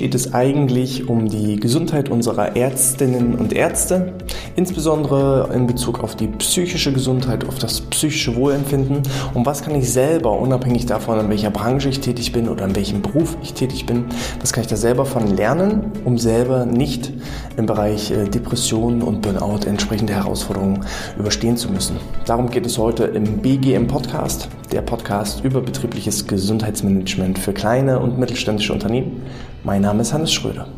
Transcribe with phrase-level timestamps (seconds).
[0.00, 4.14] steht es eigentlich um die Gesundheit unserer Ärztinnen und Ärzte,
[4.56, 9.02] insbesondere in Bezug auf die psychische Gesundheit, auf das psychische Wohlempfinden
[9.34, 12.74] und was kann ich selber, unabhängig davon, in welcher Branche ich tätig bin oder in
[12.74, 14.06] welchem Beruf ich tätig bin,
[14.40, 17.12] was kann ich da selber von lernen, um selber nicht
[17.58, 20.82] im Bereich äh, Depressionen und Burnout entsprechende Herausforderungen
[21.18, 21.96] überstehen zu müssen.
[22.24, 28.18] Darum geht es heute im BGM Podcast, der Podcast über betriebliches Gesundheitsmanagement für kleine und
[28.18, 29.20] mittelständische Unternehmen.
[29.62, 30.68] Mein Name ist Hannes Schröder.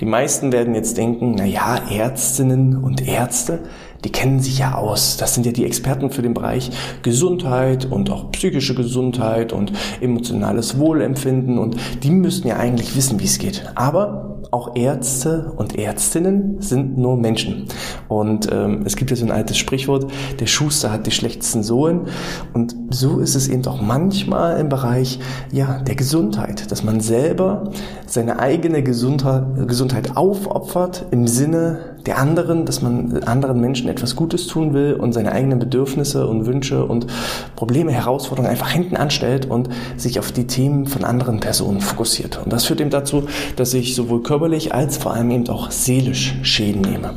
[0.00, 3.60] Die meisten werden jetzt denken, na ja, Ärztinnen und Ärzte,
[4.04, 5.16] die kennen sich ja aus.
[5.16, 6.70] Das sind ja die Experten für den Bereich
[7.02, 13.24] Gesundheit und auch psychische Gesundheit und emotionales Wohlempfinden und die müssten ja eigentlich wissen, wie
[13.24, 13.64] es geht.
[13.74, 17.68] Aber auch Ärzte und Ärztinnen sind nur Menschen.
[18.08, 22.02] Und ähm, es gibt ja so ein altes Sprichwort, der Schuster hat die schlechtesten Sohlen.
[22.52, 25.20] Und so ist es eben auch manchmal im Bereich
[25.52, 27.70] ja, der Gesundheit, dass man selber
[28.06, 34.46] seine eigene Gesundheit, Gesundheit aufopfert im Sinne der anderen, dass man anderen Menschen etwas Gutes
[34.46, 37.06] tun will und seine eigenen Bedürfnisse und Wünsche und
[37.56, 42.40] Probleme, Herausforderungen einfach hinten anstellt und sich auf die Themen von anderen Personen fokussiert.
[42.42, 43.24] Und das führt eben dazu,
[43.56, 47.14] dass ich sowohl körperlich als vor allem eben auch seelisch Schäden nehme.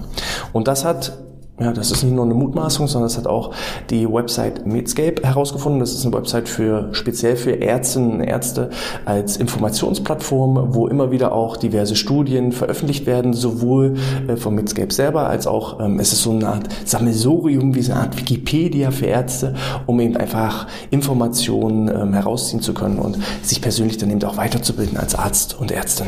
[0.53, 1.24] Und das hat
[1.57, 3.53] ja, das ist nicht nur eine Mutmaßung, sondern das hat auch
[3.89, 5.79] die Website Medscape herausgefunden.
[5.79, 8.71] Das ist eine Website für speziell für Ärztinnen und Ärzte
[9.05, 13.93] als Informationsplattform, wo immer wieder auch diverse Studien veröffentlicht werden, sowohl
[14.27, 17.93] äh, von Medscape selber als auch ähm, es ist so eine Art Sammelsurium, wie so
[17.93, 23.61] eine Art Wikipedia für Ärzte, um eben einfach Informationen ähm, herausziehen zu können und sich
[23.61, 26.07] persönlich dann eben auch weiterzubilden als Arzt und Ärztin.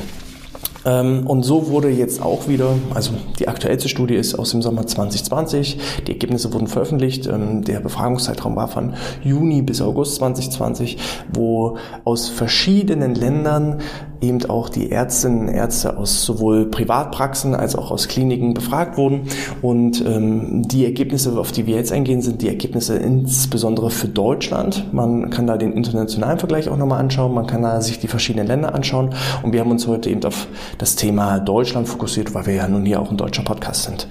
[0.88, 4.88] Ähm, und so wurde jetzt auch wieder, also die aktuellste Studie ist aus dem Sommer
[4.88, 10.97] 2020, die Ergebnisse wurden veröffentlicht, ähm, der Befragungszeitraum war von Juni bis August 2020,
[11.33, 13.81] wo aus verschiedenen Ländern
[14.21, 19.23] eben auch die Ärztinnen und Ärzte aus sowohl Privatpraxen als auch aus Kliniken befragt wurden.
[19.61, 24.93] Und ähm, die Ergebnisse, auf die wir jetzt eingehen, sind die Ergebnisse insbesondere für Deutschland.
[24.93, 28.47] Man kann da den internationalen Vergleich auch nochmal anschauen, man kann da sich die verschiedenen
[28.47, 29.14] Länder anschauen.
[29.43, 30.47] Und wir haben uns heute eben auf
[30.77, 34.08] das Thema Deutschland fokussiert, weil wir ja nun hier auch ein deutscher Podcast sind.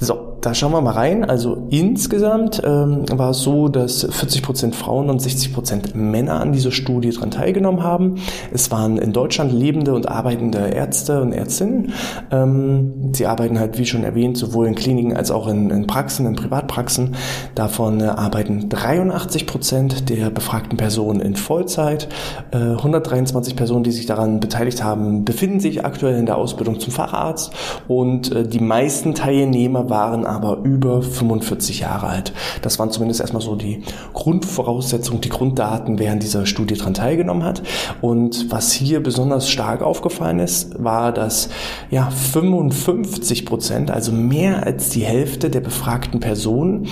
[0.00, 1.24] So, da schauen wir mal rein.
[1.24, 6.52] Also insgesamt ähm, war es so, dass 40 Prozent Frauen und 60 Prozent Männer an
[6.52, 8.16] dieser Studie daran teilgenommen haben.
[8.52, 11.92] Es waren in Deutschland lebende und arbeitende Ärzte und Ärztinnen.
[12.32, 16.26] Ähm, sie arbeiten halt, wie schon erwähnt, sowohl in Kliniken als auch in, in Praxen,
[16.26, 17.14] in Privatpraxen.
[17.54, 22.08] Davon äh, arbeiten 83 Prozent der befragten Personen in Vollzeit.
[22.50, 26.92] Äh, 123 Personen, die sich daran beteiligt haben, befinden sich aktuell in der Ausbildung zum
[26.92, 27.52] Facharzt
[27.86, 32.32] und äh, die meisten Teilnehmer waren aber über 45 Jahre alt.
[32.62, 33.82] Das waren zumindest erstmal so die
[34.12, 37.62] Grundvoraussetzungen, die Grunddaten, wer an dieser Studie dran teilgenommen hat.
[38.00, 41.48] Und was hier besonders stark aufgefallen ist, war, dass
[41.90, 46.88] ja 55 Prozent, also mehr als die Hälfte der befragten Personen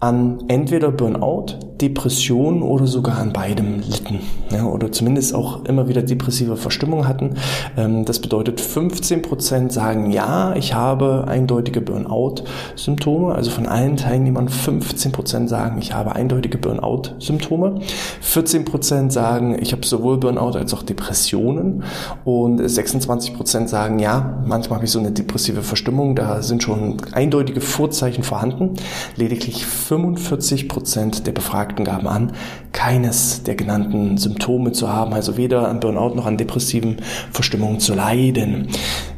[0.00, 4.20] an entweder Burnout, Depression oder sogar an beidem litten.
[4.50, 7.36] Ja, oder zumindest auch immer wieder depressive Verstimmung hatten.
[7.76, 13.34] Ähm, das bedeutet, 15 Prozent sagen, ja, ich habe eindeutige Burnout-Symptome.
[13.34, 17.80] Also von allen Teilnehmern 15 Prozent sagen, ich habe eindeutige Burnout-Symptome.
[18.20, 21.84] 14 Prozent sagen, ich habe sowohl Burnout als auch Depressionen.
[22.24, 26.14] Und 26 Prozent sagen, ja, manchmal habe ich so eine depressive Verstimmung.
[26.14, 28.74] Da sind schon eindeutige Vorzeichen vorhanden.
[29.16, 32.32] Lediglich 45 Prozent der Befragten gaben an,
[32.72, 36.96] keines der genannten Symptome zu haben, also weder an Burnout noch an depressiven
[37.32, 38.68] Verstimmungen zu leiden.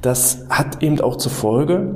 [0.00, 1.94] Das hat eben auch zur Folge,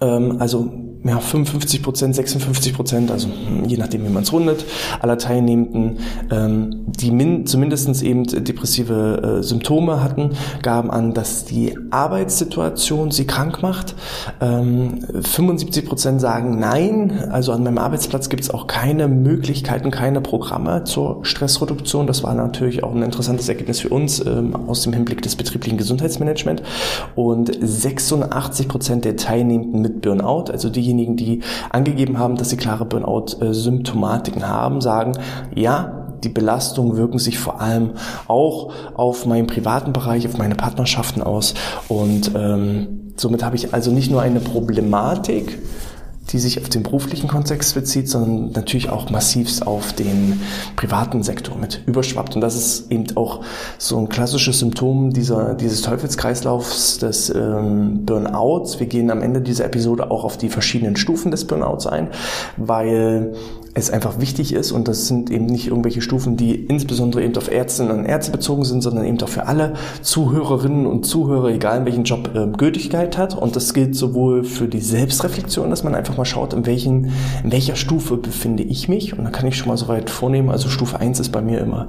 [0.00, 3.28] ähm, also ja, 55 Prozent, 56 Prozent, also
[3.66, 4.64] je nachdem, wie man es rundet,
[5.00, 5.98] aller Teilnehmenden,
[6.30, 10.30] ähm, die min zumindest eben depressive äh, Symptome hatten,
[10.62, 13.94] gaben an, dass die Arbeitssituation sie krank macht.
[14.40, 20.20] Ähm, 75 Prozent sagen nein, also an meinem Arbeitsplatz gibt es auch keine Möglichkeiten, keine
[20.20, 22.06] Programme zur Stressreduktion.
[22.06, 25.78] Das war natürlich auch ein interessantes Ergebnis für uns ähm, aus dem Hinblick des betrieblichen
[25.78, 26.62] Gesundheitsmanagements.
[27.14, 31.40] Und 86 Prozent der Teilnehmenden mit Burnout, also diejenigen, diejenigen, die
[31.70, 35.12] angegeben haben, dass sie klare Burnout-Symptomatiken haben, sagen,
[35.54, 37.90] ja, die Belastungen wirken sich vor allem
[38.26, 41.54] auch auf meinen privaten Bereich, auf meine Partnerschaften aus.
[41.88, 45.58] Und ähm, somit habe ich also nicht nur eine Problematik,
[46.30, 50.40] die sich auf den beruflichen Kontext bezieht, sondern natürlich auch massivst auf den
[50.74, 52.34] privaten Sektor mit überschwappt.
[52.34, 53.42] Und das ist eben auch
[53.78, 58.80] so ein klassisches Symptom dieser, dieses Teufelskreislaufs des ähm, Burnouts.
[58.80, 62.08] Wir gehen am Ende dieser Episode auch auf die verschiedenen Stufen des Burnouts ein,
[62.56, 63.34] weil
[63.76, 67.50] es einfach wichtig ist und das sind eben nicht irgendwelche Stufen, die insbesondere eben auf
[67.50, 71.84] Ärztinnen und Ärzte bezogen sind, sondern eben auch für alle Zuhörerinnen und Zuhörer, egal in
[71.84, 73.36] welchem Job, äh, Gültigkeit hat.
[73.36, 77.12] Und das gilt sowohl für die Selbstreflexion, dass man einfach mal schaut, in, welchen,
[77.44, 79.16] in welcher Stufe befinde ich mich.
[79.16, 80.48] Und dann kann ich schon mal so weit vornehmen.
[80.48, 81.88] Also Stufe 1 ist bei mir immer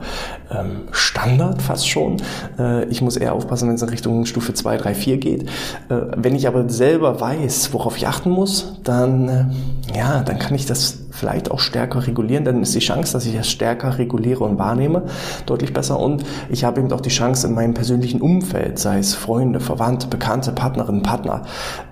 [0.52, 2.18] ähm, Standard fast schon.
[2.60, 5.44] Äh, ich muss eher aufpassen, wenn es in Richtung Stufe 2, 3, 4 geht.
[5.88, 10.54] Äh, wenn ich aber selber weiß, worauf ich achten muss, dann, äh, ja, dann kann
[10.54, 14.44] ich das vielleicht auch stärker regulieren, dann ist die Chance, dass ich das stärker reguliere
[14.44, 15.04] und wahrnehme,
[15.46, 16.00] deutlich besser.
[16.00, 20.08] Und ich habe eben auch die Chance in meinem persönlichen Umfeld, sei es Freunde, Verwandte,
[20.08, 21.44] Bekannte, Partnerinnen, Partner,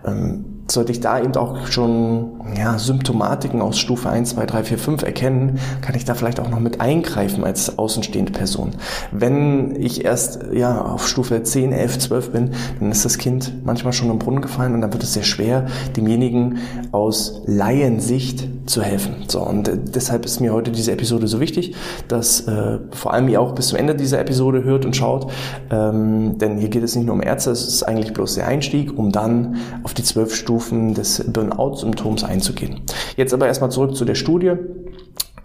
[0.06, 4.78] ähm, sollte ich da eben auch schon ja, Symptomatiken aus Stufe 1, 2, 3, 4,
[4.78, 8.72] 5 erkennen, kann ich da vielleicht auch noch mit eingreifen als außenstehende Person.
[9.12, 13.94] Wenn ich erst ja, auf Stufe 10, 11, 12 bin, dann ist das Kind manchmal
[13.94, 16.60] schon im Brunnen gefallen und dann wird es sehr schwer, demjenigen
[16.92, 19.26] aus Laiensicht zu helfen.
[19.28, 21.76] So, und äh, deshalb ist mir heute diese Episode so wichtig,
[22.08, 25.32] dass äh, vor allem ihr auch bis zum Ende dieser Episode hört und schaut,
[25.70, 28.98] ähm, denn hier geht es nicht nur um Ärzte, es ist eigentlich bloß der Einstieg,
[28.98, 32.82] um dann auf die zwölf Stufen Stufen des Burnout-Symptoms einzugehen.
[33.18, 34.54] Jetzt aber erstmal zurück zu der Studie.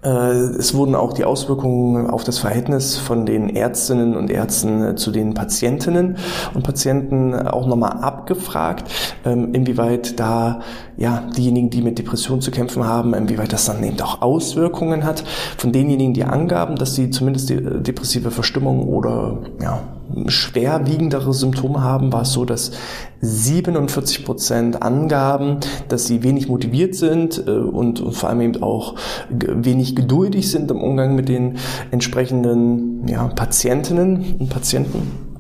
[0.03, 4.95] Äh, es wurden auch die Auswirkungen auf das Verhältnis von den Ärztinnen und Ärzten äh,
[4.95, 6.17] zu den Patientinnen
[6.55, 8.89] und Patienten auch nochmal abgefragt,
[9.25, 10.61] ähm, inwieweit da
[10.97, 15.25] ja diejenigen, die mit Depressionen zu kämpfen haben, inwieweit das dann eben auch Auswirkungen hat.
[15.59, 19.83] Von denjenigen, die angaben, dass sie zumindest äh, depressive Verstimmung oder ja,
[20.27, 22.73] schwerwiegendere Symptome haben, war es so, dass
[23.21, 25.59] 47 Prozent angaben,
[25.89, 28.95] dass sie wenig motiviert sind äh, und, vor allem eben auch
[29.29, 31.59] wenig geduldig sind im Umgang mit den
[31.91, 35.31] entsprechenden ja, Patientinnen und Patienten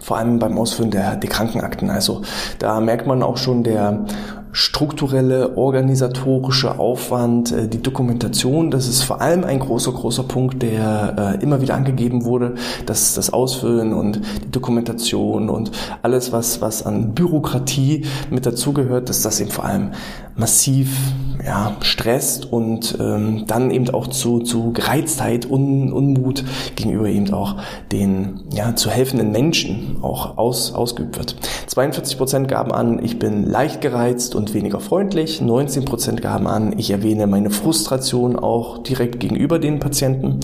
[0.00, 1.88] vor allem beim Ausfüllen der, der Krankenakten.
[1.88, 2.22] Also
[2.58, 4.04] da merkt man auch schon der
[4.52, 11.38] strukturelle, organisatorische Aufwand, äh, die Dokumentation, das ist vor allem ein großer, großer Punkt, der
[11.40, 12.54] äh, immer wieder angegeben wurde,
[12.86, 15.72] dass das Ausfüllen und die Dokumentation und
[16.02, 19.92] alles, was, was an Bürokratie mit dazugehört, dass das eben vor allem
[20.36, 20.96] massiv
[21.44, 26.44] ja, stresst und ähm, dann eben auch zu, zu Gereiztheit, Un, Unmut
[26.76, 27.56] gegenüber eben auch
[27.90, 31.36] den ja, zu helfenden Menschen auch aus, ausgeübt wird.
[31.66, 35.40] 42 Prozent gaben an, ich bin leicht gereizt und weniger freundlich.
[35.40, 40.40] 19 Prozent gaben an, ich erwähne meine Frustration auch direkt gegenüber den Patienten.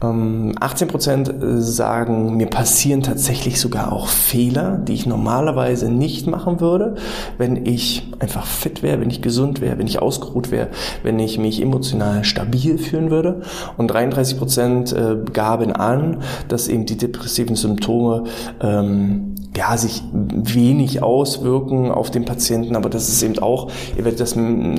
[0.00, 6.26] 18 ähm, Prozent äh, sagen, mir passieren tatsächlich sogar auch Fehler, die ich normalerweise nicht
[6.26, 6.96] machen würde,
[7.38, 10.68] wenn ich einfach fit wäre, wenn ich gesund wäre, wenn ich ausgeruht wäre,
[11.02, 13.42] wenn ich mich emotional stabil fühlen würde.
[13.78, 18.24] Und 33 Prozent äh, gaben an, dass eben die depressiven Symptome
[18.60, 24.20] ähm, ja, sich wenig auswirken auf den Patienten, aber das ist eben auch, ihr werdet
[24.20, 24.36] das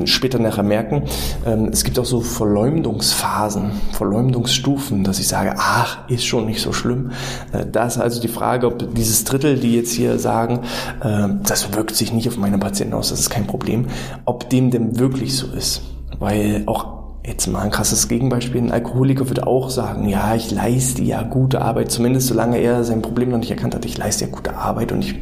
[0.10, 1.04] später nachher merken,
[1.46, 6.74] ähm, es gibt auch so Verleumdungsphasen, Verleumdungsstufen, dass ich sage, ach, ist schon nicht so
[6.74, 7.12] schlimm.
[7.52, 10.62] Äh, da ist also die Frage, ob dieses Drittel, die jetzt hier sagen,
[11.02, 13.88] äh, das wirkt sich nicht auf meine Patienten aus, das ist kein Problem,
[14.26, 15.82] ob dem denn wirklich so ist.
[16.20, 16.98] Weil auch
[17.28, 18.62] Jetzt mal ein krasses Gegenbeispiel.
[18.62, 23.02] Ein Alkoholiker würde auch sagen, ja, ich leiste ja gute Arbeit, zumindest solange er sein
[23.02, 23.84] Problem noch nicht erkannt hat.
[23.84, 25.16] Ich leiste ja gute Arbeit und ich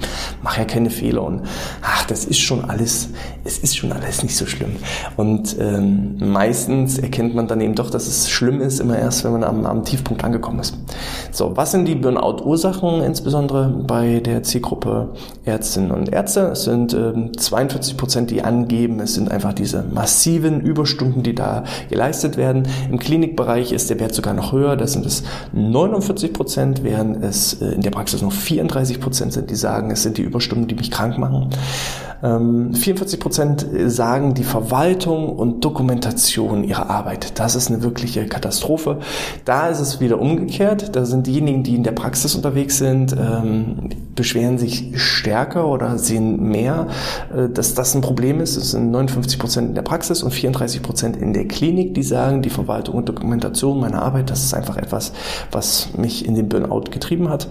[0.44, 1.24] mache ja keine Fehler.
[1.24, 1.42] Und
[1.82, 3.10] ach, das ist schon alles,
[3.44, 4.76] es ist schon alles nicht so schlimm.
[5.18, 9.32] Und ähm, meistens erkennt man dann eben doch, dass es schlimm ist, immer erst, wenn
[9.32, 10.78] man am, am Tiefpunkt angekommen ist.
[11.32, 15.10] So, was sind die Burnout-Ursachen, insbesondere bei der Zielgruppe
[15.44, 16.42] Ärztinnen und Ärzte?
[16.52, 21.64] Es sind ähm, 42 Prozent, die angeben, es sind einfach diese massiven Überstunden, die da
[21.96, 22.64] geleistet werden.
[22.92, 25.24] Im Klinikbereich ist der Wert sogar noch höher, da sind es
[25.54, 30.04] 49 Prozent, während es äh, in der Praxis noch 34 Prozent sind, die sagen, es
[30.04, 31.52] sind die Überstunden, die mich krank machen.
[32.22, 39.00] 44 ähm, Prozent sagen, die Verwaltung und Dokumentation ihrer Arbeit, das ist eine wirkliche Katastrophe.
[39.44, 40.96] Da ist es wieder umgekehrt.
[40.96, 46.50] Da sind diejenigen, die in der Praxis unterwegs sind, ähm, beschweren sich stärker oder sehen
[46.50, 46.88] mehr,
[47.36, 48.56] äh, dass das ein Problem ist.
[48.56, 52.42] Es sind 59 Prozent in der Praxis und 34 Prozent in der Klinik, die sagen,
[52.42, 55.14] die Verwaltung und Dokumentation meiner Arbeit, das ist einfach etwas,
[55.52, 57.48] was mich in den Burnout getrieben hat.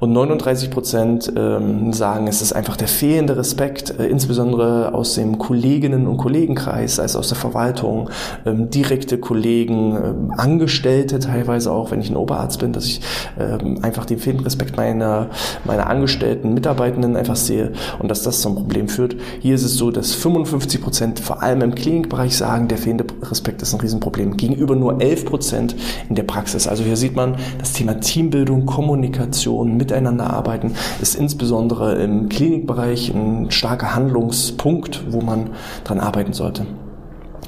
[0.00, 5.38] Und 39 Prozent ähm, sagen, es ist einfach der fehlende Respekt, äh, insbesondere aus dem
[5.38, 8.10] Kolleginnen- und Kollegenkreis, also aus der Verwaltung,
[8.46, 13.00] ähm, direkte Kollegen, ähm, Angestellte teilweise auch, wenn ich ein Oberarzt bin, dass ich
[13.38, 15.28] ähm, einfach den fehlenden Respekt meiner,
[15.64, 19.16] meiner Angestellten, Mitarbeitenden einfach sehe und dass das zum Problem führt.
[19.40, 23.62] Hier ist es so, dass 55 Prozent vor allem im Klinikbereich sagen, der fehlende Respekt
[23.62, 25.76] ist ein Riesenproblem, gegenüber nur 11 Prozent
[26.08, 26.66] in der Praxis.
[26.66, 33.50] Also hier sieht man, das Thema Teambildung, Kommunikation, miteinander arbeiten ist insbesondere im Klinikbereich ein
[33.50, 35.50] starker Handlungspunkt, wo man
[35.84, 36.66] dran arbeiten sollte.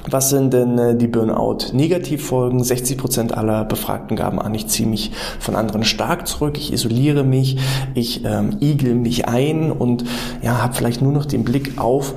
[0.09, 2.61] Was sind denn äh, die Burnout-Negativfolgen?
[2.61, 7.57] 60% aller Befragten gaben an, ich ziehe mich von anderen stark zurück, ich isoliere mich,
[7.93, 10.03] ich ähm, igel mich ein und
[10.41, 12.13] ja, habe vielleicht nur noch den Blick auf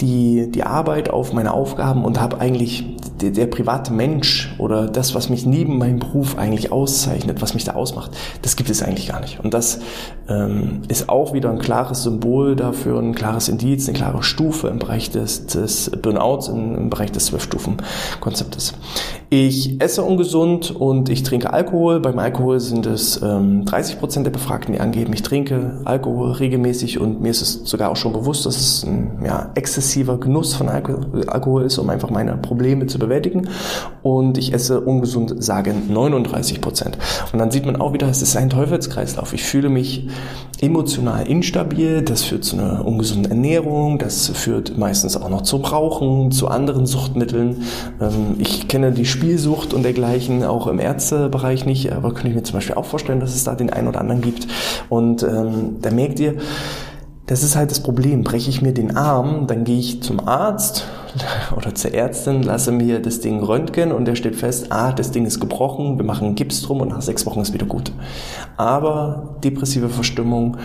[0.00, 2.84] die, die Arbeit, auf meine Aufgaben und habe eigentlich
[3.20, 7.64] der, der private Mensch oder das, was mich neben meinem Beruf eigentlich auszeichnet, was mich
[7.64, 9.40] da ausmacht, das gibt es eigentlich gar nicht.
[9.42, 9.80] Und das
[10.28, 14.78] ähm, ist auch wieder ein klares Symbol dafür, ein klares Indiz, eine klare Stufe im
[14.78, 18.74] Bereich des, des Burnouts, im, im Bereich des Zwölf-Stufen-Konzeptes.
[19.30, 22.00] Ich esse ungesund und ich trinke Alkohol.
[22.00, 26.98] Beim Alkohol sind es ähm, 30 Prozent der Befragten, die angeben, ich trinke Alkohol regelmäßig
[26.98, 30.70] und mir ist es sogar auch schon bewusst, dass es ein ja, exzessiver Genuss von
[30.70, 33.50] Alkohol ist, um einfach meine Probleme zu bewältigen.
[34.02, 36.96] Und ich esse ungesund, sagen 39 Prozent.
[37.30, 39.34] Und dann sieht man auch wieder, es ist ein Teufelskreislauf.
[39.34, 40.08] Ich fühle mich
[40.60, 46.32] emotional instabil, das führt zu einer ungesunden Ernährung, das führt meistens auch noch zum Rauchen,
[46.32, 47.62] zu anderen Suchtmitteln.
[48.00, 52.44] Ähm, ich kenne die Spielsucht und dergleichen auch im Ärztebereich nicht, aber könnte ich mir
[52.44, 54.46] zum Beispiel auch vorstellen, dass es da den einen oder anderen gibt.
[54.88, 56.36] Und ähm, da merkt ihr,
[57.26, 58.22] das ist halt das Problem.
[58.22, 60.86] Breche ich mir den Arm, dann gehe ich zum Arzt
[61.56, 65.26] oder zur Ärztin, lasse mir das Ding röntgen und der steht fest, ah, das Ding
[65.26, 67.92] ist gebrochen, wir machen Gips drum und nach sechs Wochen ist wieder gut.
[68.56, 70.56] Aber depressive Verstimmung,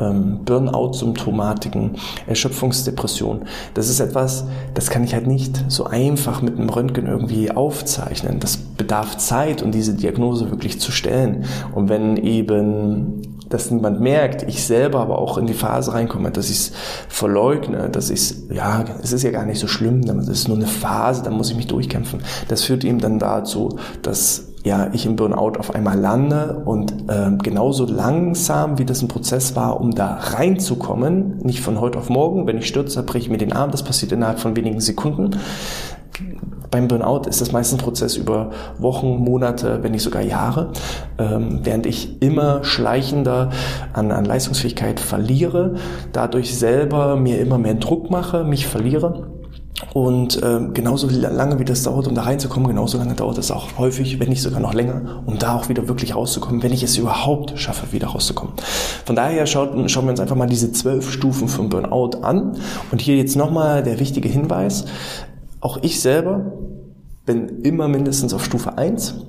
[0.00, 3.42] ähm, Burnout-Symptomatiken, Erschöpfungsdepression,
[3.74, 8.40] das ist etwas, das kann ich halt nicht so einfach mit einem Röntgen irgendwie aufzeichnen.
[8.40, 11.44] Das bedarf Zeit, um diese Diagnose wirklich zu stellen.
[11.74, 16.50] Und wenn eben dass niemand merkt, ich selber aber auch in die Phase reinkomme, dass
[16.50, 16.72] ich es
[17.08, 20.56] verleugne, dass ich es, ja, es ist ja gar nicht so schlimm, das ist nur
[20.56, 22.20] eine Phase, da muss ich mich durchkämpfen.
[22.48, 27.32] Das führt eben dann dazu, dass ja, ich im Burnout auf einmal lande und äh,
[27.42, 32.46] genauso langsam, wie das ein Prozess war, um da reinzukommen, nicht von heute auf morgen,
[32.46, 35.36] wenn ich stürze, breche ich mir den Arm, das passiert innerhalb von wenigen Sekunden,
[36.72, 40.72] beim Burnout ist das meistens ein Prozess über Wochen, Monate, wenn nicht sogar Jahre,
[41.18, 43.50] ähm, während ich immer schleichender
[43.92, 45.74] an, an Leistungsfähigkeit verliere,
[46.12, 49.28] dadurch selber mir immer mehr Druck mache, mich verliere.
[49.92, 53.78] Und ähm, genauso lange wie das dauert, um da reinzukommen, genauso lange dauert es auch
[53.78, 56.96] häufig, wenn nicht sogar noch länger, um da auch wieder wirklich rauszukommen, wenn ich es
[56.96, 58.54] überhaupt schaffe, wieder rauszukommen.
[59.04, 62.56] Von daher schaut, schauen wir uns einfach mal diese zwölf Stufen vom Burnout an.
[62.90, 64.86] Und hier jetzt nochmal der wichtige Hinweis.
[65.62, 66.52] Auch ich selber
[67.24, 69.24] bin immer mindestens auf Stufe 1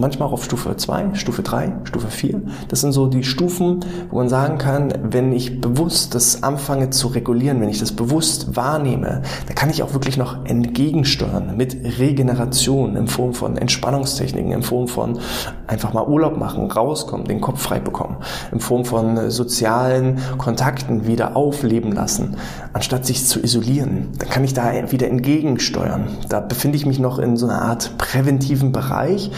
[0.00, 2.42] manchmal auch auf Stufe 2, Stufe 3, Stufe 4.
[2.68, 3.80] Das sind so die Stufen,
[4.10, 8.56] wo man sagen kann, wenn ich bewusst das anfange zu regulieren, wenn ich das bewusst
[8.56, 14.62] wahrnehme, dann kann ich auch wirklich noch entgegensteuern mit Regeneration in Form von Entspannungstechniken, in
[14.62, 15.18] Form von
[15.66, 18.16] einfach mal Urlaub machen, rauskommen, den Kopf frei bekommen,
[18.52, 22.36] in Form von sozialen Kontakten wieder aufleben lassen,
[22.72, 24.08] anstatt sich zu isolieren.
[24.18, 26.08] Dann kann ich da wieder entgegensteuern.
[26.28, 29.30] Da befinde ich mich noch in so einer Art präventiven Bereich,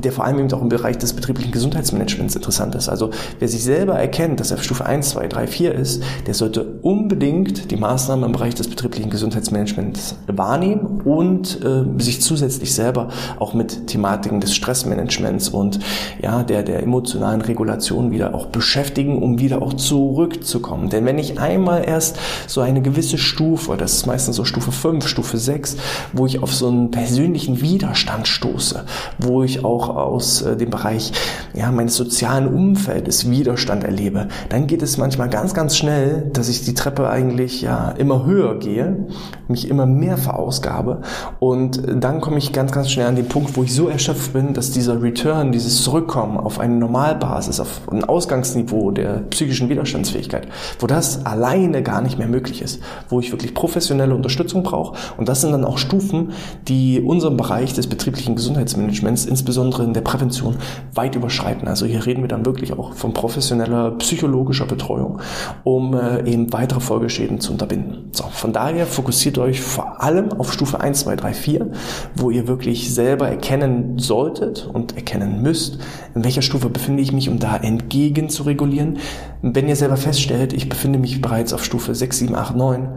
[0.00, 2.88] der vor allem eben auch im Bereich des betrieblichen Gesundheitsmanagements interessant ist.
[2.88, 6.34] Also wer sich selber erkennt, dass er auf Stufe 1, 2, 3, 4 ist, der
[6.34, 13.08] sollte unbedingt die Maßnahmen im Bereich des betrieblichen Gesundheitsmanagements wahrnehmen und äh, sich zusätzlich selber
[13.38, 15.80] auch mit Thematiken des Stressmanagements und
[16.22, 20.90] ja, der, der emotionalen Regulation wieder auch beschäftigen, um wieder auch zurückzukommen.
[20.90, 25.06] Denn wenn ich einmal erst so eine gewisse Stufe, das ist meistens so Stufe 5,
[25.06, 25.76] Stufe 6,
[26.12, 28.84] wo ich auf so einen persönlichen Widerstand stoße,
[29.18, 31.12] wo ich auch auch aus äh, dem Bereich
[31.54, 36.64] ja, meines sozialen Umfeldes Widerstand erlebe, dann geht es manchmal ganz, ganz schnell, dass ich
[36.64, 39.06] die Treppe eigentlich ja immer höher gehe,
[39.46, 41.02] mich immer mehr verausgabe
[41.38, 44.54] und dann komme ich ganz, ganz schnell an den Punkt, wo ich so erschöpft bin,
[44.54, 50.48] dass dieser Return, dieses Zurückkommen auf eine Normalbasis, auf ein Ausgangsniveau der psychischen Widerstandsfähigkeit,
[50.80, 55.28] wo das alleine gar nicht mehr möglich ist, wo ich wirklich professionelle Unterstützung brauche und
[55.28, 56.32] das sind dann auch Stufen,
[56.66, 60.56] die unserem Bereich des betrieblichen Gesundheitsmanagements insbesondere insbesondere in der Prävention
[60.94, 61.68] weit überschreiten.
[61.68, 65.20] Also hier reden wir dann wirklich auch von professioneller psychologischer Betreuung,
[65.64, 68.10] um äh, eben weitere Folgeschäden zu unterbinden.
[68.12, 71.70] So, von daher fokussiert euch vor allem auf Stufe 1, 2, 3, 4,
[72.16, 75.78] wo ihr wirklich selber erkennen solltet und erkennen müsst,
[76.14, 78.98] in welcher Stufe befinde ich mich, um da entgegen zu regulieren.
[79.42, 82.88] Wenn ihr selber feststellt, ich befinde mich bereits auf Stufe 6, 7, 8, 9,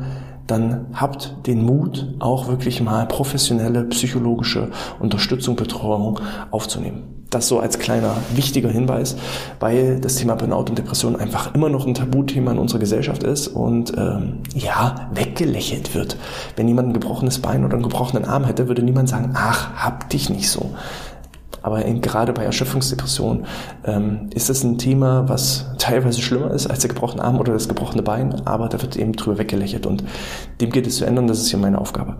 [0.47, 4.69] dann habt den Mut, auch wirklich mal professionelle psychologische
[4.99, 6.19] Unterstützung, Betreuung
[6.51, 7.03] aufzunehmen.
[7.29, 9.15] Das so als kleiner wichtiger Hinweis,
[9.61, 13.47] weil das Thema Burnout und Depression einfach immer noch ein Tabuthema in unserer Gesellschaft ist
[13.47, 16.17] und ähm, ja, weggelächelt wird.
[16.57, 20.09] Wenn jemand ein gebrochenes Bein oder einen gebrochenen Arm hätte, würde niemand sagen, ach, hab
[20.09, 20.71] dich nicht so.
[21.61, 23.45] Aber in, gerade bei Erschöpfungsdepression
[23.85, 27.67] ähm, ist das ein Thema, was teilweise schlimmer ist als der gebrochene Arm oder das
[27.67, 30.03] gebrochene Bein, aber da wird eben drüber weggelächelt und
[30.59, 32.17] dem geht es zu ändern, das ist hier meine Aufgabe.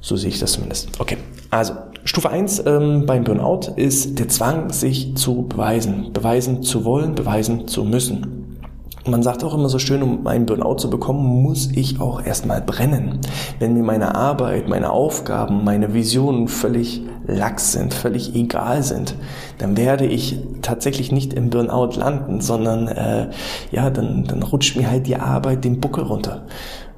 [0.00, 0.88] So sehe ich das zumindest.
[1.00, 1.18] Okay,
[1.50, 1.74] also
[2.04, 6.12] Stufe 1 ähm, beim Burnout ist der Zwang, sich zu beweisen.
[6.12, 8.58] Beweisen zu wollen, beweisen zu müssen.
[9.06, 12.60] Man sagt auch immer so schön, um einen Burnout zu bekommen, muss ich auch erstmal
[12.60, 13.20] brennen.
[13.58, 19.14] Wenn mir meine Arbeit, meine Aufgaben, meine Visionen völlig lax sind, völlig egal sind,
[19.58, 23.28] dann werde ich tatsächlich nicht im Burnout landen, sondern äh,
[23.70, 26.46] ja, dann, dann rutscht mir halt die Arbeit den Buckel runter.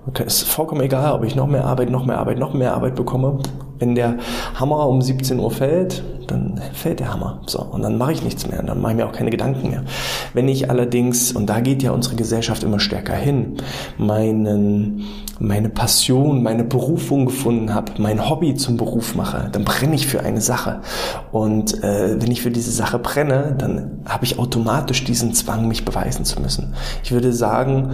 [0.07, 2.95] Okay, ist vollkommen egal, ob ich noch mehr Arbeit, noch mehr Arbeit, noch mehr Arbeit
[2.95, 3.41] bekomme.
[3.81, 4.19] Wenn der
[4.55, 7.41] Hammer um 17 Uhr fällt, dann fällt der Hammer.
[7.47, 9.83] So, und dann mache ich nichts mehr, dann mache ich mir auch keine Gedanken mehr.
[10.35, 13.57] Wenn ich allerdings, und da geht ja unsere Gesellschaft immer stärker hin,
[13.97, 15.05] meinen,
[15.39, 20.21] meine Passion, meine Berufung gefunden habe, mein Hobby zum Beruf mache, dann brenne ich für
[20.21, 20.81] eine Sache.
[21.33, 25.87] Und äh, wenn ich für diese Sache brenne, dann habe ich automatisch diesen Zwang, mich
[25.87, 26.75] beweisen zu müssen.
[27.03, 27.93] Ich würde sagen,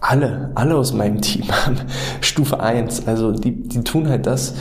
[0.00, 1.76] alle, alle aus meinem Team haben
[2.20, 3.06] Stufe 1.
[3.06, 4.54] Also die, die tun halt das,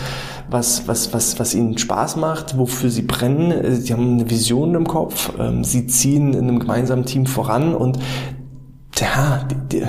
[0.50, 3.76] was, was, was, was ihnen Spaß macht, wofür sie brennen.
[3.76, 8.00] Sie haben eine Vision im Kopf, ähm, sie ziehen in einem gemeinsamen Team voran und
[8.98, 9.86] ja, die, die,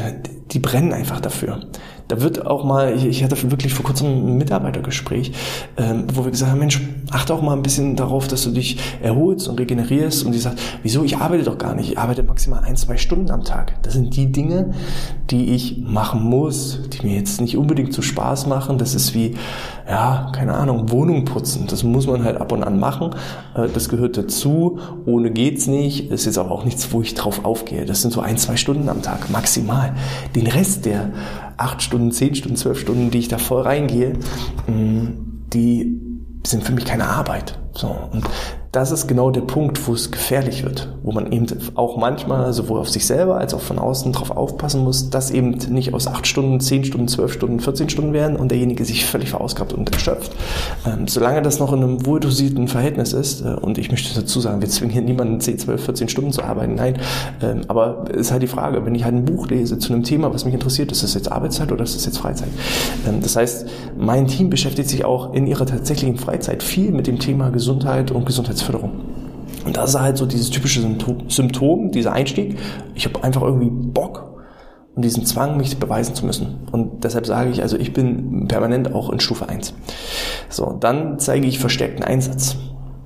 [0.50, 1.61] die brennen einfach dafür.
[2.11, 5.31] Da wird auch mal, ich, hatte wirklich vor kurzem ein Mitarbeitergespräch,
[5.76, 6.81] ähm, wo wir gesagt haben, Mensch,
[7.12, 10.26] achte auch mal ein bisschen darauf, dass du dich erholst und regenerierst.
[10.26, 13.31] Und die sagt, wieso, ich arbeite doch gar nicht, ich arbeite maximal ein, zwei Stunden
[13.31, 13.81] am Tag.
[13.83, 14.75] Das sind die Dinge,
[15.31, 18.76] die ich machen muss, die mir jetzt nicht unbedingt zu Spaß machen.
[18.76, 19.37] Das ist wie,
[19.88, 21.69] ja, keine Ahnung, Wohnung putzen.
[21.69, 23.14] Das muss man halt ab und an machen.
[23.55, 24.81] Äh, das gehört dazu.
[25.07, 26.11] Ohne geht's nicht.
[26.11, 27.85] Ist jetzt aber auch nichts, wo ich drauf aufgehe.
[27.85, 29.95] Das sind so ein, zwei Stunden am Tag, maximal.
[30.35, 31.11] Den Rest der
[31.61, 34.14] acht Stunden, zehn Stunden, zwölf Stunden, die ich da voll reingehe,
[34.67, 36.00] mm, die
[36.47, 37.59] sind für mich keine Arbeit.
[37.73, 37.88] So.
[38.12, 38.25] Und
[38.73, 42.79] das ist genau der Punkt, wo es gefährlich wird, wo man eben auch manchmal sowohl
[42.79, 46.25] auf sich selber als auch von außen darauf aufpassen muss, dass eben nicht aus acht
[46.29, 50.31] Stunden, zehn Stunden, zwölf Stunden, 14 Stunden werden und derjenige sich völlig verausgabt und erschöpft.
[50.87, 54.61] Ähm, solange das noch in einem wohldosierten Verhältnis ist, äh, und ich möchte dazu sagen,
[54.61, 56.99] wir zwingen hier niemanden 10, 12, 14 Stunden zu arbeiten, nein,
[57.43, 60.33] ähm, aber ist halt die Frage, wenn ich halt ein Buch lese zu einem Thema,
[60.33, 62.50] was mich interessiert, ist das jetzt Arbeitszeit oder ist das jetzt Freizeit?
[63.09, 63.67] Ähm, das heißt,
[63.99, 68.25] mein Team beschäftigt sich auch in ihrer tatsächlichen Freizeit viel mit dem Thema Gesundheit und
[68.61, 68.93] Gesundheitsförderung.
[69.65, 70.81] Und das ist halt so dieses typische
[71.29, 72.59] Symptom, dieser Einstieg.
[72.95, 74.41] Ich habe einfach irgendwie Bock
[74.95, 76.67] und diesen Zwang, mich beweisen zu müssen.
[76.73, 79.75] Und deshalb sage ich, also ich bin permanent auch in Stufe 1.
[80.49, 82.57] So, dann zeige ich verstärkten Einsatz.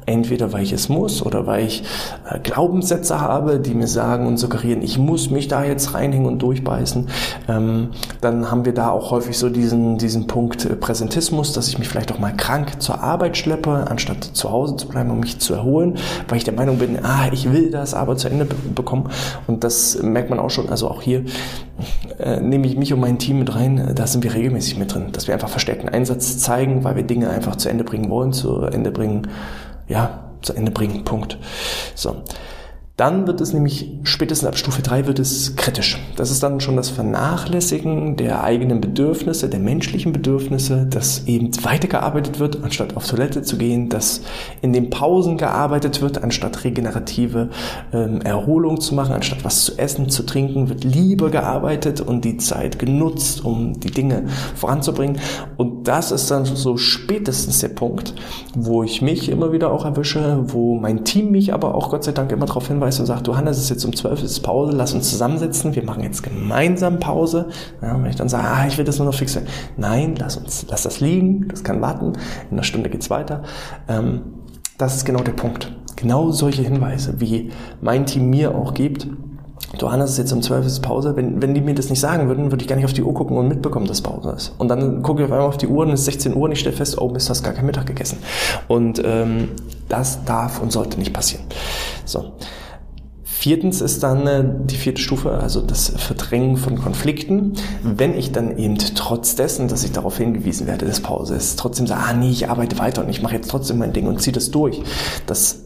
[0.07, 1.83] Entweder weil ich es muss oder weil ich
[2.31, 6.41] äh, Glaubenssätze habe, die mir sagen und suggerieren, ich muss mich da jetzt reinhängen und
[6.41, 7.09] durchbeißen.
[7.49, 7.89] Ähm,
[8.21, 11.89] dann haben wir da auch häufig so diesen, diesen Punkt äh, Präsentismus, dass ich mich
[11.89, 15.55] vielleicht auch mal krank zur Arbeit schleppe, anstatt zu Hause zu bleiben, um mich zu
[15.55, 19.09] erholen, weil ich der Meinung bin, ah, ich will das aber zu Ende bekommen.
[19.47, 21.25] Und das merkt man auch schon, also auch hier
[22.19, 25.07] äh, nehme ich mich und mein Team mit rein, da sind wir regelmäßig mit drin,
[25.13, 28.63] dass wir einfach verstärkten Einsatz zeigen, weil wir Dinge einfach zu Ende bringen wollen, zu
[28.63, 29.29] Ende bringen
[29.89, 31.05] ja, zu Ende bringen.
[31.05, 31.39] Punkt.
[31.95, 32.23] So.
[32.97, 35.99] Dann wird es nämlich, spätestens ab Stufe 3 wird es kritisch.
[36.15, 42.39] Das ist dann schon das Vernachlässigen der eigenen Bedürfnisse, der menschlichen Bedürfnisse, dass eben weitergearbeitet
[42.39, 44.21] wird, anstatt auf Toilette zu gehen, dass
[44.63, 47.51] in den Pausen gearbeitet wird, anstatt regenerative
[47.93, 52.37] ähm, Erholung zu machen, anstatt was zu essen, zu trinken, wird lieber gearbeitet und die
[52.37, 55.19] Zeit genutzt, um die Dinge voranzubringen.
[55.57, 58.15] Und das ist dann so spätestens der Punkt,
[58.55, 62.13] wo ich mich immer wieder auch erwische, wo mein Team mich aber auch Gott sei
[62.13, 64.25] Dank immer darauf hinweist, hinweist und sagt, du Hannes, es ist jetzt um 12 Uhr,
[64.25, 67.49] ist Pause, lass uns zusammensetzen, wir machen jetzt gemeinsam Pause.
[67.83, 69.39] Ja, wenn ich dann sage, ah, ich will das nur noch fix
[69.77, 72.13] Nein, lass uns, lass das liegen, das kann warten,
[72.51, 73.43] in einer Stunde geht's weiter.
[73.89, 74.23] Ähm,
[74.79, 75.73] das ist genau der Punkt.
[75.97, 79.07] Genau solche Hinweise, wie mein Team mir auch gibt,
[79.79, 81.17] du Hannes, ist jetzt um 12 ist Pause.
[81.17, 83.15] Wenn, wenn die mir das nicht sagen würden, würde ich gar nicht auf die Uhr
[83.15, 84.55] gucken und mitbekommen, dass Pause ist.
[84.59, 86.53] Und dann gucke ich auf einmal auf die Uhr und es ist 16 Uhr und
[86.53, 88.19] ich stelle fest, oh Mist, hast gar kein Mittag gegessen.
[88.69, 89.51] Und ähm,
[89.89, 91.45] das darf und sollte nicht passieren.
[92.05, 92.33] So.
[93.45, 97.53] Viertens ist dann äh, die vierte Stufe, also das Verdrängen von Konflikten.
[97.83, 101.87] Wenn ich dann eben trotz dessen, dass ich darauf hingewiesen werde, dass Pause ist, trotzdem
[101.87, 104.33] sage, ah nee, ich arbeite weiter und ich mache jetzt trotzdem mein Ding und ziehe
[104.33, 104.81] das durch,
[105.27, 105.65] dass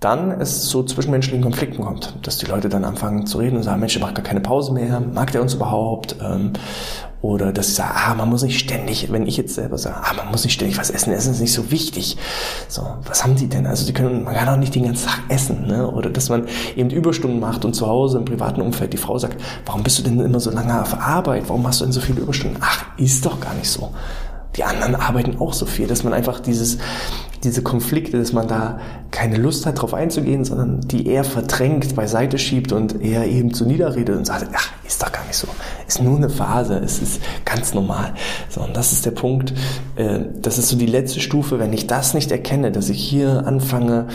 [0.00, 3.78] dann es zu zwischenmenschlichen Konflikten kommt, dass die Leute dann anfangen zu reden und sagen,
[3.78, 6.16] Mensch, der macht gar keine Pause mehr, mag der uns überhaupt?
[7.22, 10.12] Oder dass sie sagen, ah, man muss nicht ständig, wenn ich jetzt selber sage, ah,
[10.12, 12.16] man muss nicht ständig was essen, Essen ist nicht so wichtig.
[12.66, 13.64] So, was haben die denn?
[13.64, 15.88] Also die können, man kann auch nicht den ganzen Tag essen, ne?
[15.88, 19.40] Oder dass man eben Überstunden macht und zu Hause im privaten Umfeld die Frau sagt,
[19.64, 21.44] warum bist du denn immer so lange auf Arbeit?
[21.46, 22.58] Warum machst du denn so viele Überstunden?
[22.60, 23.92] Ach, ist doch gar nicht so.
[24.56, 26.78] Die anderen arbeiten auch so viel, dass man einfach dieses,
[27.42, 32.38] diese Konflikte, dass man da keine Lust hat, darauf einzugehen, sondern die eher verdrängt, beiseite
[32.38, 35.48] schiebt und eher eben zu niederredet und sagt, ach, ist doch gar nicht so.
[35.88, 38.14] Ist nur eine Phase, es ist ganz normal.
[38.48, 39.54] So, und das ist der Punkt,
[39.96, 43.46] äh, das ist so die letzte Stufe, wenn ich das nicht erkenne, dass ich hier
[43.46, 44.08] anfange,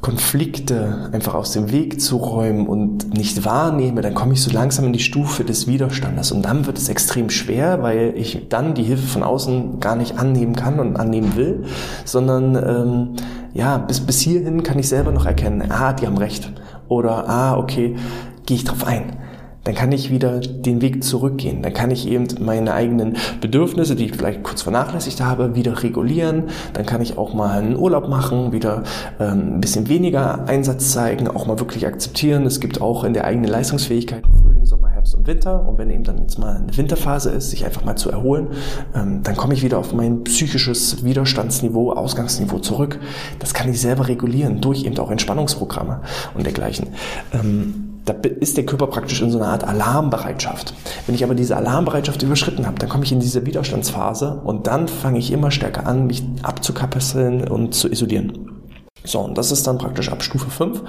[0.00, 4.86] Konflikte einfach aus dem Weg zu räumen und nicht wahrnehme, dann komme ich so langsam
[4.86, 6.32] in die Stufe des Widerstandes.
[6.32, 10.18] Und dann wird es extrem schwer, weil ich dann die Hilfe von außen gar nicht
[10.18, 11.64] annehmen kann und annehmen will,
[12.06, 13.16] sondern ähm,
[13.52, 16.50] ja, bis, bis hierhin kann ich selber noch erkennen, ah, die haben recht.
[16.88, 17.96] Oder ah, okay,
[18.46, 19.18] gehe ich drauf ein
[19.64, 21.62] dann kann ich wieder den Weg zurückgehen.
[21.62, 26.44] Dann kann ich eben meine eigenen Bedürfnisse, die ich vielleicht kurz vernachlässigt habe, wieder regulieren.
[26.72, 28.84] Dann kann ich auch mal einen Urlaub machen, wieder
[29.18, 32.46] ähm, ein bisschen weniger Einsatz zeigen, auch mal wirklich akzeptieren.
[32.46, 35.66] Es gibt auch in der eigenen Leistungsfähigkeit Frühling, Sommer, Herbst und Winter.
[35.68, 38.48] Und wenn eben dann jetzt mal eine Winterphase ist, sich einfach mal zu erholen,
[38.94, 42.98] ähm, dann komme ich wieder auf mein psychisches Widerstandsniveau, Ausgangsniveau zurück.
[43.38, 46.00] Das kann ich selber regulieren durch eben auch Entspannungsprogramme
[46.34, 46.88] und dergleichen.
[47.32, 50.74] Ähm, da ist der Körper praktisch in so einer Art Alarmbereitschaft.
[51.06, 54.88] Wenn ich aber diese Alarmbereitschaft überschritten habe, dann komme ich in diese Widerstandsphase und dann
[54.88, 58.59] fange ich immer stärker an, mich abzukapseln und zu isolieren.
[59.02, 60.82] So, und das ist dann praktisch ab Stufe 5.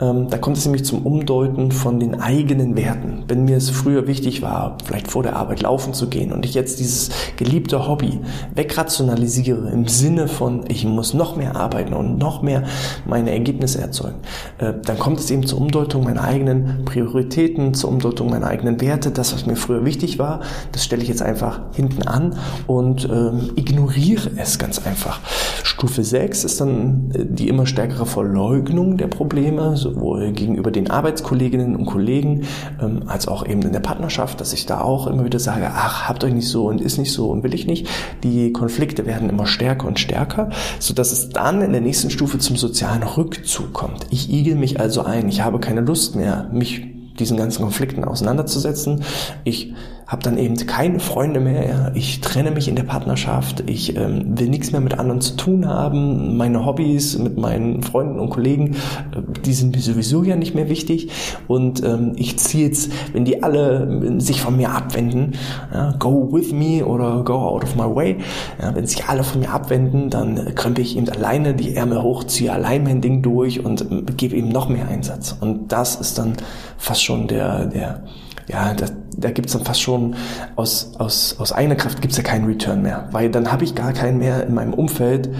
[0.00, 3.24] Ähm, da kommt es nämlich zum Umdeuten von den eigenen Werten.
[3.28, 6.52] Wenn mir es früher wichtig war, vielleicht vor der Arbeit laufen zu gehen und ich
[6.52, 8.20] jetzt dieses geliebte Hobby
[8.54, 12.64] wegrationalisiere im Sinne von, ich muss noch mehr arbeiten und noch mehr
[13.06, 14.16] meine Ergebnisse erzeugen,
[14.58, 19.10] äh, dann kommt es eben zur Umdeutung meiner eigenen Prioritäten, zur Umdeutung meiner eigenen Werte.
[19.10, 20.40] Das, was mir früher wichtig war,
[20.72, 25.20] das stelle ich jetzt einfach hinten an und ähm, ignoriere es ganz einfach.
[25.62, 31.76] Stufe 6 ist dann äh, die immer stärkere Verleugnung der Probleme, sowohl gegenüber den Arbeitskolleginnen
[31.76, 32.42] und Kollegen
[32.82, 36.08] ähm, als auch eben in der Partnerschaft, dass ich da auch immer wieder sage, ach,
[36.08, 37.88] habt euch nicht so und ist nicht so und will ich nicht.
[38.24, 42.56] Die Konflikte werden immer stärker und stärker, so es dann in der nächsten Stufe zum
[42.56, 44.06] sozialen Rückzug kommt.
[44.10, 46.84] Ich igel mich also ein, ich habe keine Lust mehr, mich
[47.20, 49.04] diesen ganzen Konflikten auseinanderzusetzen.
[49.44, 49.72] Ich
[50.06, 54.48] habe dann eben keine Freunde mehr, ich trenne mich in der Partnerschaft, ich ähm, will
[54.48, 58.76] nichts mehr mit anderen zu tun haben, meine Hobbys mit meinen Freunden und Kollegen,
[59.10, 61.10] äh, die sind mir sowieso ja nicht mehr wichtig.
[61.48, 65.32] Und ähm, ich ziehe jetzt, wenn die alle äh, sich von mir abwenden,
[65.74, 68.18] ja, go with me oder go out of my way,
[68.62, 72.00] ja, wenn sich alle von mir abwenden, dann äh, krempe ich eben alleine die Ärmel
[72.00, 75.36] hoch, ziehe allein mein Ding durch und äh, gebe eben noch mehr Einsatz.
[75.40, 76.34] Und das ist dann
[76.78, 78.04] fast schon der, der
[78.48, 80.14] ja, da, da gibt es dann fast schon
[80.54, 83.74] aus, aus, aus eigener Kraft gibt es ja keinen Return mehr, weil dann habe ich
[83.74, 85.30] gar keinen mehr in meinem Umfeld,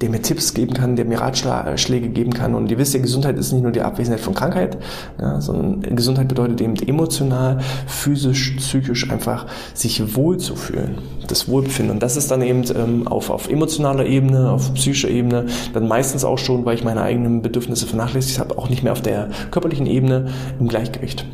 [0.00, 2.54] der mir Tipps geben kann, der mir Ratschläge geben kann.
[2.54, 4.76] Und ihr wisst ja, Gesundheit ist nicht nur die Abwesenheit von Krankheit,
[5.18, 11.94] ja, sondern Gesundheit bedeutet eben emotional, physisch, psychisch einfach sich wohl zu fühlen, das Wohlbefinden.
[11.94, 16.24] Und das ist dann eben ähm, auf, auf emotionaler Ebene, auf psychischer Ebene, dann meistens
[16.24, 19.86] auch schon, weil ich meine eigenen Bedürfnisse vernachlässigt habe, auch nicht mehr auf der körperlichen
[19.86, 20.26] Ebene
[20.60, 21.24] im Gleichgewicht.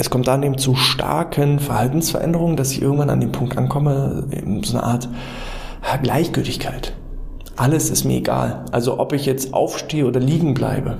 [0.00, 4.62] Es kommt dann eben zu starken Verhaltensveränderungen, dass ich irgendwann an den Punkt ankomme, in
[4.62, 5.08] so eine Art
[6.04, 6.92] Gleichgültigkeit.
[7.56, 8.64] Alles ist mir egal.
[8.70, 10.98] Also ob ich jetzt aufstehe oder liegen bleibe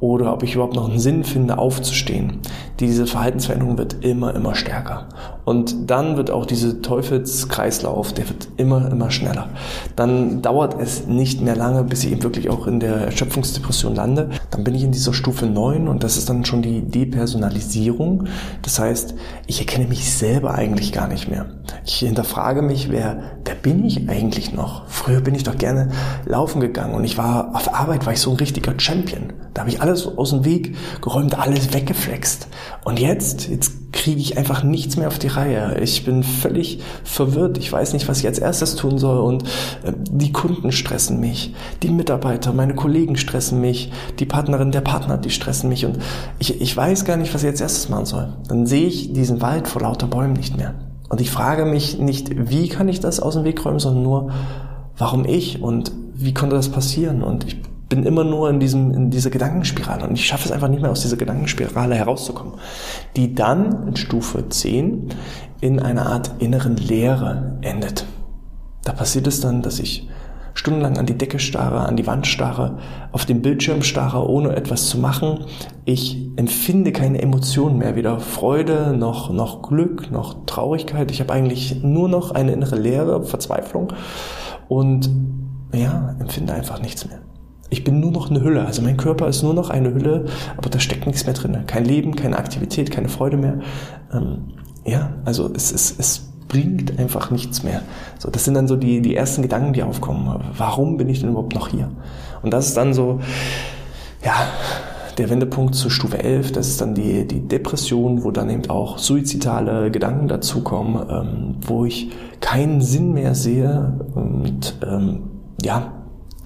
[0.00, 2.40] oder ob ich überhaupt noch einen Sinn finde, aufzustehen.
[2.80, 5.08] Diese Verhaltensveränderung wird immer, immer stärker.
[5.44, 9.48] Und dann wird auch diese Teufelskreislauf, der wird immer, immer schneller.
[9.96, 14.30] Dann dauert es nicht mehr lange, bis ich eben wirklich auch in der Erschöpfungsdepression lande.
[14.50, 18.28] Dann bin ich in dieser Stufe 9 und das ist dann schon die Depersonalisierung.
[18.62, 19.14] Das heißt,
[19.46, 21.46] ich erkenne mich selber eigentlich gar nicht mehr.
[21.84, 24.86] Ich hinterfrage mich, wer, wer bin ich eigentlich noch?
[24.88, 25.88] Früher bin ich doch gerne
[26.26, 29.32] laufen gegangen und ich war auf Arbeit, war ich so ein richtiger Champion.
[29.54, 32.48] Da habe ich alles aus dem Weg geräumt, alles weggeflext.
[32.84, 35.80] Und jetzt, jetzt kriege ich einfach nichts mehr auf die Reihe.
[35.80, 37.58] Ich bin völlig verwirrt.
[37.58, 39.18] Ich weiß nicht, was ich als erstes tun soll.
[39.18, 39.44] Und
[39.82, 41.54] äh, die Kunden stressen mich.
[41.82, 43.92] Die Mitarbeiter, meine Kollegen stressen mich.
[44.18, 45.86] Die Partnerin, der Partner, die stressen mich.
[45.86, 45.98] Und
[46.38, 48.32] ich, ich weiß gar nicht, was ich als erstes machen soll.
[48.48, 50.74] Dann sehe ich diesen Wald vor lauter Bäumen nicht mehr.
[51.08, 54.30] Und ich frage mich nicht, wie kann ich das aus dem Weg räumen, sondern nur,
[54.96, 57.22] warum ich und wie konnte das passieren?
[57.22, 57.56] Und ich
[57.88, 60.90] bin immer nur in, diesem, in dieser Gedankenspirale und ich schaffe es einfach nicht mehr
[60.90, 62.54] aus dieser Gedankenspirale herauszukommen,
[63.16, 65.08] die dann in Stufe 10
[65.60, 68.04] in einer Art inneren Leere endet.
[68.84, 70.08] Da passiert es dann, dass ich
[70.54, 72.78] stundenlang an die Decke starre, an die Wand starre,
[73.12, 75.44] auf den Bildschirm starre, ohne etwas zu machen.
[75.84, 81.10] Ich empfinde keine Emotionen mehr, weder Freude noch, noch Glück noch Traurigkeit.
[81.10, 83.92] Ich habe eigentlich nur noch eine innere Leere, Verzweiflung
[84.68, 85.08] und
[85.72, 87.20] ja, empfinde einfach nichts mehr
[87.70, 88.64] ich bin nur noch eine Hülle.
[88.64, 90.26] Also mein Körper ist nur noch eine Hülle,
[90.56, 91.56] aber da steckt nichts mehr drin.
[91.66, 93.60] Kein Leben, keine Aktivität, keine Freude mehr.
[94.12, 94.54] Ähm,
[94.84, 97.82] ja, also es, es, es bringt einfach nichts mehr.
[98.18, 100.42] So, das sind dann so die, die ersten Gedanken, die aufkommen.
[100.56, 101.90] Warum bin ich denn überhaupt noch hier?
[102.42, 103.20] Und das ist dann so,
[104.24, 104.34] ja,
[105.18, 108.98] der Wendepunkt zur Stufe 11, das ist dann die, die Depression, wo dann eben auch
[108.98, 115.22] suizidale Gedanken dazukommen, ähm, wo ich keinen Sinn mehr sehe und ähm,
[115.60, 115.92] ja,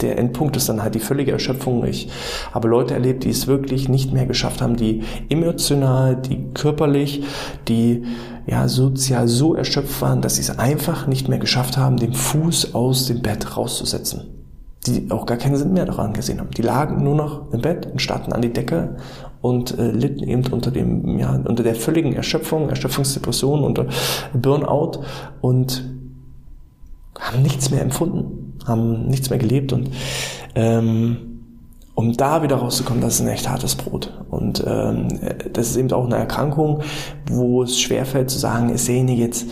[0.02, 1.84] der Endpunkt ist dann halt die völlige Erschöpfung.
[1.84, 2.08] Ich
[2.52, 7.24] habe Leute erlebt, die es wirklich nicht mehr geschafft haben, die emotional, die körperlich,
[7.68, 8.04] die
[8.46, 12.74] ja sozial so erschöpft waren, dass sie es einfach nicht mehr geschafft haben, den Fuß
[12.74, 14.22] aus dem Bett rauszusetzen.
[14.86, 16.50] Die auch gar keinen Sinn mehr daran gesehen haben.
[16.50, 18.96] Die lagen nur noch im Bett und starrten an die Decke
[19.40, 23.86] und äh, litten eben unter dem, ja, unter der völligen Erschöpfung, Erschöpfungsdepression, unter
[24.32, 25.04] Burnout
[25.40, 25.84] und
[27.18, 29.90] haben nichts mehr empfunden, haben nichts mehr gelebt und
[30.54, 31.32] ähm,
[31.94, 34.12] um da wieder rauszukommen, das ist ein echt hartes Brot.
[34.30, 35.08] Und ähm,
[35.52, 36.82] das ist eben auch eine Erkrankung,
[37.26, 39.46] wo es schwerfällt zu sagen, ist derjenige jetzt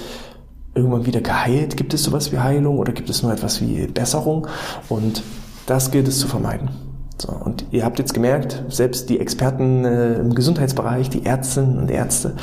[0.75, 1.77] irgendwann wieder geheilt?
[1.77, 4.47] Gibt es sowas wie Heilung oder gibt es nur etwas wie Besserung?
[4.89, 5.23] Und
[5.67, 6.71] das gilt es zu vermeiden.
[7.19, 11.91] So, und ihr habt jetzt gemerkt, selbst die Experten äh, im Gesundheitsbereich, die Ärztinnen und
[11.91, 12.35] Ärzte,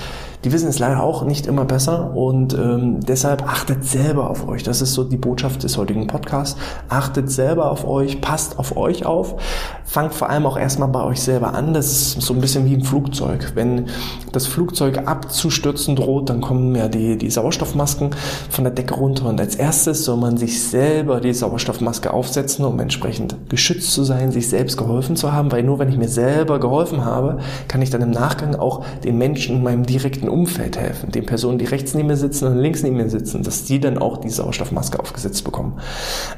[0.48, 4.64] die wissen es leider auch nicht immer besser und ähm, deshalb achtet selber auf euch.
[4.64, 6.58] Das ist so die Botschaft des heutigen Podcasts.
[6.88, 9.36] Achtet selber auf euch, passt auf euch auf,
[9.84, 11.74] fangt vor allem auch erstmal bei euch selber an.
[11.74, 13.52] Das ist so ein bisschen wie im Flugzeug.
[13.56, 13.88] Wenn
[14.32, 18.12] das Flugzeug abzustürzen droht, dann kommen ja die, die Sauerstoffmasken
[18.50, 22.80] von der Decke runter und als erstes soll man sich selber die Sauerstoffmaske aufsetzen, um
[22.80, 26.62] entsprechend geschützt zu sein, sich selbst geholfen zu haben, weil nur wenn ich mir selber
[26.62, 31.12] geholfen habe, kann ich dann im Nachgang auch den Menschen in meinem direkten Umfeld helfen,
[31.12, 33.98] den Personen, die rechts neben mir sitzen und links neben mir sitzen, dass die dann
[33.98, 35.80] auch die Sauerstoffmaske aufgesetzt bekommen.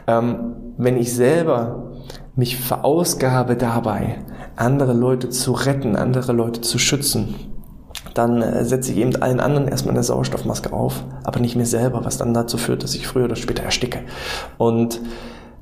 [0.08, 1.92] Ähm, wenn ich selber
[2.36, 4.20] mich verausgabe dabei,
[4.56, 7.36] andere Leute zu retten, andere Leute zu schützen,
[8.14, 12.06] dann äh, setze ich eben allen anderen erstmal eine Sauerstoffmaske auf, aber nicht mir selber,
[12.06, 14.00] was dann dazu führt, dass ich früher oder später ersticke.
[14.58, 15.02] Und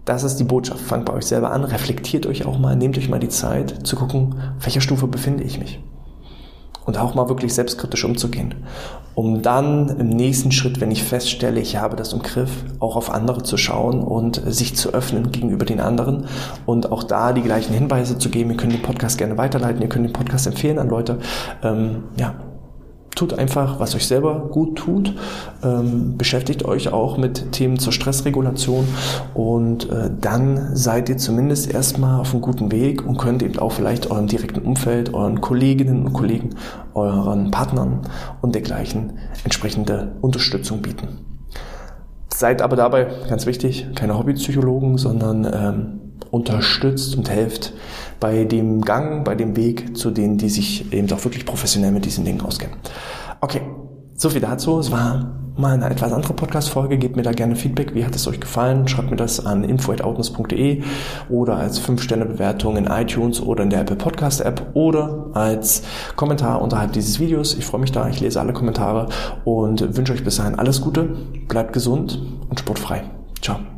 [0.05, 0.79] das ist die Botschaft.
[0.79, 3.95] Fangt bei euch selber an, reflektiert euch auch mal, nehmt euch mal die Zeit zu
[3.95, 5.81] gucken, auf welcher Stufe befinde ich mich
[6.87, 8.55] und auch mal wirklich selbstkritisch umzugehen.
[9.13, 13.11] Um dann im nächsten Schritt, wenn ich feststelle, ich habe das im Griff, auch auf
[13.11, 16.27] andere zu schauen und sich zu öffnen gegenüber den anderen
[16.65, 18.51] und auch da die gleichen Hinweise zu geben.
[18.51, 21.19] Ihr könnt den Podcast gerne weiterleiten, ihr könnt den Podcast empfehlen an Leute.
[21.61, 22.35] Ähm, ja,
[23.17, 25.13] tut einfach, was euch selber gut tut.
[25.63, 28.87] Ähm, beschäftigt euch auch mit Themen zur Stressregulation
[29.33, 33.71] und äh, dann seid ihr zumindest erstmal auf einem guten Weg und könnt eben auch
[33.71, 36.51] vielleicht eurem direkten Umfeld, euren Kolleginnen und Kollegen,
[36.93, 38.01] euren Partnern
[38.41, 41.19] und dergleichen entsprechende Unterstützung bieten.
[42.33, 47.73] Seid aber dabei, ganz wichtig, keine Hobbypsychologen, sondern ähm, unterstützt und helft
[48.19, 52.05] bei dem Gang, bei dem Weg zu denen, die sich eben auch wirklich professionell mit
[52.05, 52.75] diesen Dingen auskennen.
[53.41, 53.61] Okay,
[54.15, 54.79] so viel dazu.
[54.79, 56.97] Es war mal eine etwas andere Podcast-Folge.
[56.97, 57.93] Gebt mir da gerne Feedback.
[57.95, 58.87] Wie hat es euch gefallen?
[58.87, 60.83] Schreibt mir das an info.outness.de
[61.29, 65.83] oder als 5-Sterne-Bewertung in iTunes oder in der Apple Podcast-App oder als
[66.15, 67.55] Kommentar unterhalb dieses Videos.
[67.55, 68.07] Ich freue mich da.
[68.09, 69.09] Ich lese alle Kommentare
[69.45, 71.03] und wünsche euch bis dahin alles Gute.
[71.47, 73.03] Bleibt gesund und sportfrei.
[73.41, 73.76] Ciao.